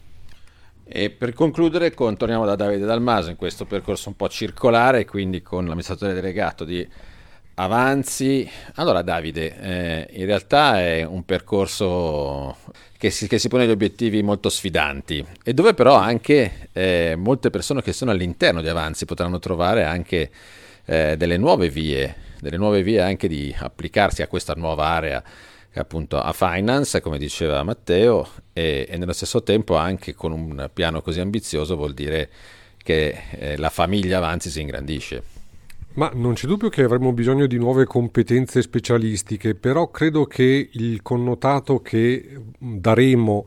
E 0.93 1.10
per 1.10 1.31
concludere, 1.31 1.93
con, 1.93 2.17
torniamo 2.17 2.45
da 2.45 2.55
Davide 2.55 2.86
Dalmaso 2.86 3.29
in 3.29 3.38
questo 3.38 3.63
percorso 3.63 4.10
un 4.10 4.17
po' 4.17 4.27
circolare, 4.27 5.05
quindi 5.05 5.41
con 5.41 5.63
l'amministratore 5.63 6.12
delegato 6.12 6.65
di 6.65 6.86
Avanzi. 7.53 8.50
Allora, 8.75 9.01
Davide, 9.01 9.57
eh, 9.62 10.07
in 10.19 10.25
realtà 10.25 10.81
è 10.81 11.03
un 11.03 11.24
percorso 11.24 12.57
che 12.98 13.10
si, 13.10 13.29
che 13.29 13.39
si, 13.39 13.48
pone 13.48 13.63
degli 13.63 13.71
obiettivi 13.71 14.21
molto 14.21 14.50
sfidanti 14.50 15.25
e 15.45 15.53
dove 15.53 15.74
però 15.74 15.95
anche 15.95 16.67
eh, 16.74 17.15
molte 17.17 17.50
persone 17.51 17.81
che 17.81 17.93
sono 17.93 18.12
all'interno 18.12 18.62
di 18.62 18.67
Avanzi 18.67 19.05
potranno 19.05 19.39
trovare 19.39 19.86
anche 19.86 20.29
eh, 20.83 21.15
delle 21.15 21.38
nuove 21.38 21.69
vie, 21.69 22.13
delle 22.41 22.57
nuove 22.57 22.83
vie 22.83 23.01
anche 23.01 23.29
di 23.29 23.55
applicarsi 23.57 24.24
a 24.24 24.27
questa 24.27 24.55
nuova 24.55 24.88
area 24.88 25.24
appunto 25.80 26.20
a 26.20 26.34
finance, 26.34 27.01
come 27.01 27.18
diceva 27.18 27.63
Matteo, 27.63 28.28
e, 28.54 28.86
e, 28.90 28.98
nello 28.98 29.13
stesso 29.13 29.44
tempo 29.44 29.75
anche 29.75 30.13
con 30.13 30.32
un 30.32 30.70
piano 30.74 31.01
così 31.01 31.20
ambizioso 31.20 31.75
vuol 31.75 31.94
dire 31.94 32.30
che 32.78 33.16
eh, 33.32 33.58
la 33.58 33.70
famiglia 33.70 34.18
Avanzi 34.18 34.50
si 34.50 34.62
ingrandisce. 34.62 35.24
Ma 35.94 36.10
non 36.13 36.34
c'è 36.34 36.48
dubbio 36.48 36.70
che 36.70 36.84
avremo 36.84 37.12
bisogno 37.12 37.48
di 37.48 37.58
nuove 37.58 37.86
competenze 37.86 38.62
specialistiche, 38.62 39.56
però 39.56 39.90
credo 39.90 40.25
che 40.25 40.70
il 40.72 41.01
connotato 41.01 41.82
che 41.82 42.40
daremo 42.58 43.46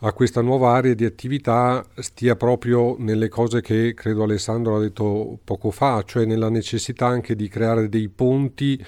a 0.00 0.12
questa 0.12 0.42
nuova 0.42 0.74
area 0.74 0.92
di 0.92 1.06
attività 1.06 1.84
stia 1.96 2.36
proprio 2.36 2.96
nelle 2.98 3.28
cose 3.28 3.62
che 3.62 3.94
credo 3.94 4.24
Alessandro 4.24 4.76
ha 4.76 4.80
detto 4.80 5.38
poco 5.42 5.70
fa, 5.70 6.02
cioè 6.04 6.26
nella 6.26 6.50
necessità 6.50 7.06
anche 7.06 7.34
di 7.34 7.48
creare 7.48 7.88
dei 7.88 8.08
ponti 8.08 8.84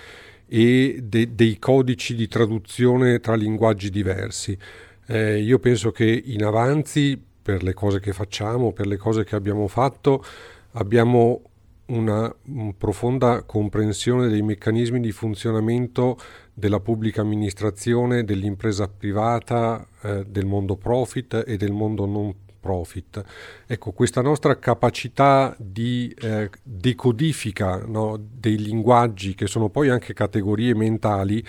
e 0.48 1.00
de- 1.02 1.34
dei 1.34 1.58
codici 1.58 2.14
di 2.14 2.26
traduzione 2.26 3.20
tra 3.20 3.34
linguaggi 3.34 3.90
diversi. 3.90 4.56
Eh, 5.06 5.40
io 5.40 5.58
penso 5.58 5.90
che 5.90 6.22
in 6.26 6.44
avanzi, 6.44 7.20
per 7.42 7.62
le 7.62 7.74
cose 7.74 8.00
che 8.00 8.12
facciamo, 8.12 8.72
per 8.72 8.86
le 8.86 8.96
cose 8.96 9.24
che 9.24 9.36
abbiamo 9.36 9.68
fatto, 9.68 10.24
abbiamo 10.72 11.42
una 11.86 12.34
profonda 12.76 13.42
comprensione 13.44 14.28
dei 14.28 14.42
meccanismi 14.42 15.00
di 15.00 15.10
funzionamento 15.10 16.18
della 16.52 16.80
pubblica 16.80 17.22
amministrazione, 17.22 18.24
dell'impresa 18.24 18.88
privata, 18.88 19.86
eh, 20.02 20.26
del 20.28 20.44
mondo 20.44 20.76
profit 20.76 21.44
e 21.46 21.56
del 21.56 21.72
mondo 21.72 22.04
non 22.04 22.24
profit. 22.24 22.47
Ecco, 23.66 23.92
questa 23.92 24.20
nostra 24.20 24.58
capacità 24.58 25.54
di 25.58 26.14
eh, 26.20 26.50
decodifica 26.62 27.84
no, 27.86 28.18
dei 28.18 28.58
linguaggi, 28.58 29.34
che 29.34 29.46
sono 29.46 29.68
poi 29.68 29.88
anche 29.88 30.14
categorie 30.14 30.74
mentali, 30.74 31.44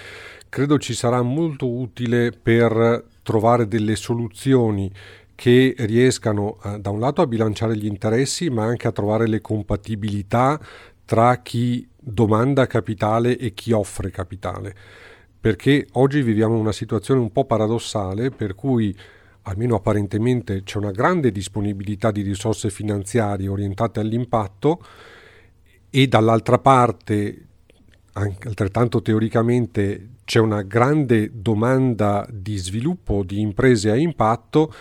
credo 0.47 0.77
ci 0.77 0.93
sarà 0.93 1.21
molto 1.21 1.69
utile 1.69 2.31
per 2.31 3.05
trovare 3.23 3.67
delle 3.67 3.95
soluzioni 3.95 4.91
che 5.35 5.73
riescano 5.77 6.57
eh, 6.63 6.79
da 6.79 6.89
un 6.89 6.99
lato 6.99 7.21
a 7.21 7.27
bilanciare 7.27 7.77
gli 7.77 7.85
interessi, 7.85 8.49
ma 8.49 8.65
anche 8.65 8.87
a 8.87 8.91
trovare 8.91 9.27
le 9.27 9.39
compatibilità 9.39 10.59
tra 11.05 11.37
chi 11.37 11.87
domanda 11.97 12.67
capitale 12.67 13.37
e 13.37 13.53
chi 13.53 13.71
offre 13.71 14.11
capitale. 14.11 14.75
Perché 15.39 15.87
oggi 15.93 16.21
viviamo 16.21 16.57
una 16.57 16.73
situazione 16.73 17.21
un 17.21 17.31
po' 17.31 17.45
paradossale 17.45 18.29
per 18.29 18.53
cui 18.53 18.93
almeno 19.49 19.75
apparentemente 19.75 20.63
c'è 20.63 20.77
una 20.77 20.91
grande 20.91 21.31
disponibilità 21.31 22.11
di 22.11 22.21
risorse 22.21 22.69
finanziarie 22.69 23.47
orientate 23.47 23.99
all'impatto 23.99 24.81
e 25.89 26.07
dall'altra 26.07 26.59
parte, 26.59 27.45
altrettanto 28.13 29.01
teoricamente, 29.01 30.09
c'è 30.23 30.39
una 30.39 30.61
grande 30.61 31.31
domanda 31.33 32.27
di 32.29 32.57
sviluppo 32.57 33.23
di 33.23 33.39
imprese 33.39 33.89
a 33.89 33.95
impatto, 33.95 34.71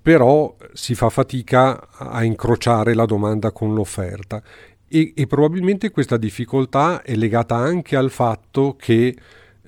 però 0.00 0.56
si 0.72 0.94
fa 0.94 1.10
fatica 1.10 1.88
a 1.90 2.24
incrociare 2.24 2.94
la 2.94 3.04
domanda 3.04 3.52
con 3.52 3.74
l'offerta. 3.74 4.42
E, 4.88 5.12
e 5.14 5.26
probabilmente 5.26 5.90
questa 5.90 6.16
difficoltà 6.16 7.02
è 7.02 7.14
legata 7.14 7.56
anche 7.56 7.94
al 7.94 8.10
fatto 8.10 8.74
che 8.78 9.14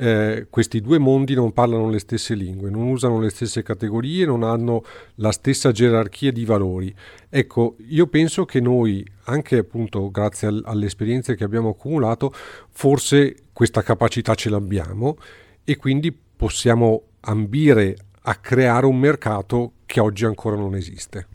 eh, 0.01 0.47
questi 0.49 0.81
due 0.81 0.99
mondi 0.99 1.35
non 1.35 1.53
parlano 1.53 1.91
le 1.91 1.99
stesse 1.99 2.33
lingue, 2.35 2.71
non 2.71 2.87
usano 2.87 3.21
le 3.21 3.29
stesse 3.29 3.63
categorie, 3.63 4.25
non 4.25 4.43
hanno 4.43 4.83
la 5.17 5.31
stessa 5.31 5.73
gerarchia 5.73 6.33
di 6.33 6.47
valori. 6.47 6.95
Ecco, 7.29 7.77
io 7.87 8.07
penso 8.07 8.47
che 8.47 8.61
noi, 8.61 9.07
anche 9.25 9.59
appunto 9.59 10.11
grazie 10.11 10.49
al, 10.49 10.63
alle 10.65 10.87
esperienze 10.87 11.37
che 11.37 11.45
abbiamo 11.45 11.69
accumulato, 11.69 12.33
forse 12.71 13.49
questa 13.53 13.83
capacità 13.83 14.35
ce 14.35 14.49
l'abbiamo 14.49 15.19
e 15.65 15.77
quindi 15.77 16.17
possiamo 16.35 17.03
ambire 17.21 17.95
a 18.23 18.37
creare 18.37 18.87
un 18.87 18.99
mercato 18.99 19.73
che 19.85 20.01
oggi 20.01 20.25
ancora 20.25 20.57
non 20.57 20.75
esiste. 20.77 21.29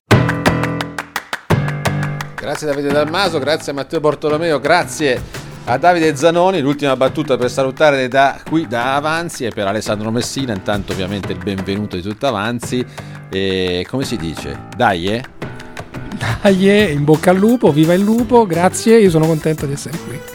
Grazie 2.34 2.68
Davide 2.68 2.92
Dalmaso, 2.92 3.38
grazie 3.38 3.74
Matteo 3.74 4.00
Bortolomeo, 4.00 4.60
grazie 4.60 5.45
a 5.68 5.78
Davide 5.78 6.16
Zanoni, 6.16 6.62
l'ultima 6.62 6.96
battuta 6.96 7.38
per 7.38 7.50
salutare 7.50 8.08
da 8.08 8.40
qui 8.48 8.68
da 8.68 8.96
Avanzi 8.96 9.46
e 9.46 9.50
per 9.50 9.66
Alessandro 9.66 10.12
Messina, 10.12 10.54
intanto 10.54 10.92
ovviamente 10.92 11.32
il 11.32 11.40
benvenuto 11.40 11.96
di 11.96 12.04
tutto 12.04 12.28
Avanzi 12.28 12.86
e 13.30 13.86
come 13.90 14.04
si 14.04 14.16
dice? 14.16 14.68
Dai 14.76 15.08
eh? 15.08 15.24
Dai, 16.42 16.94
in 16.94 17.04
bocca 17.04 17.32
al 17.32 17.38
lupo, 17.38 17.72
viva 17.72 17.94
il 17.94 18.02
lupo, 18.02 18.46
grazie, 18.46 19.00
io 19.00 19.10
sono 19.10 19.26
contento 19.26 19.66
di 19.66 19.74
essere 19.74 19.98
qui. 19.98 20.35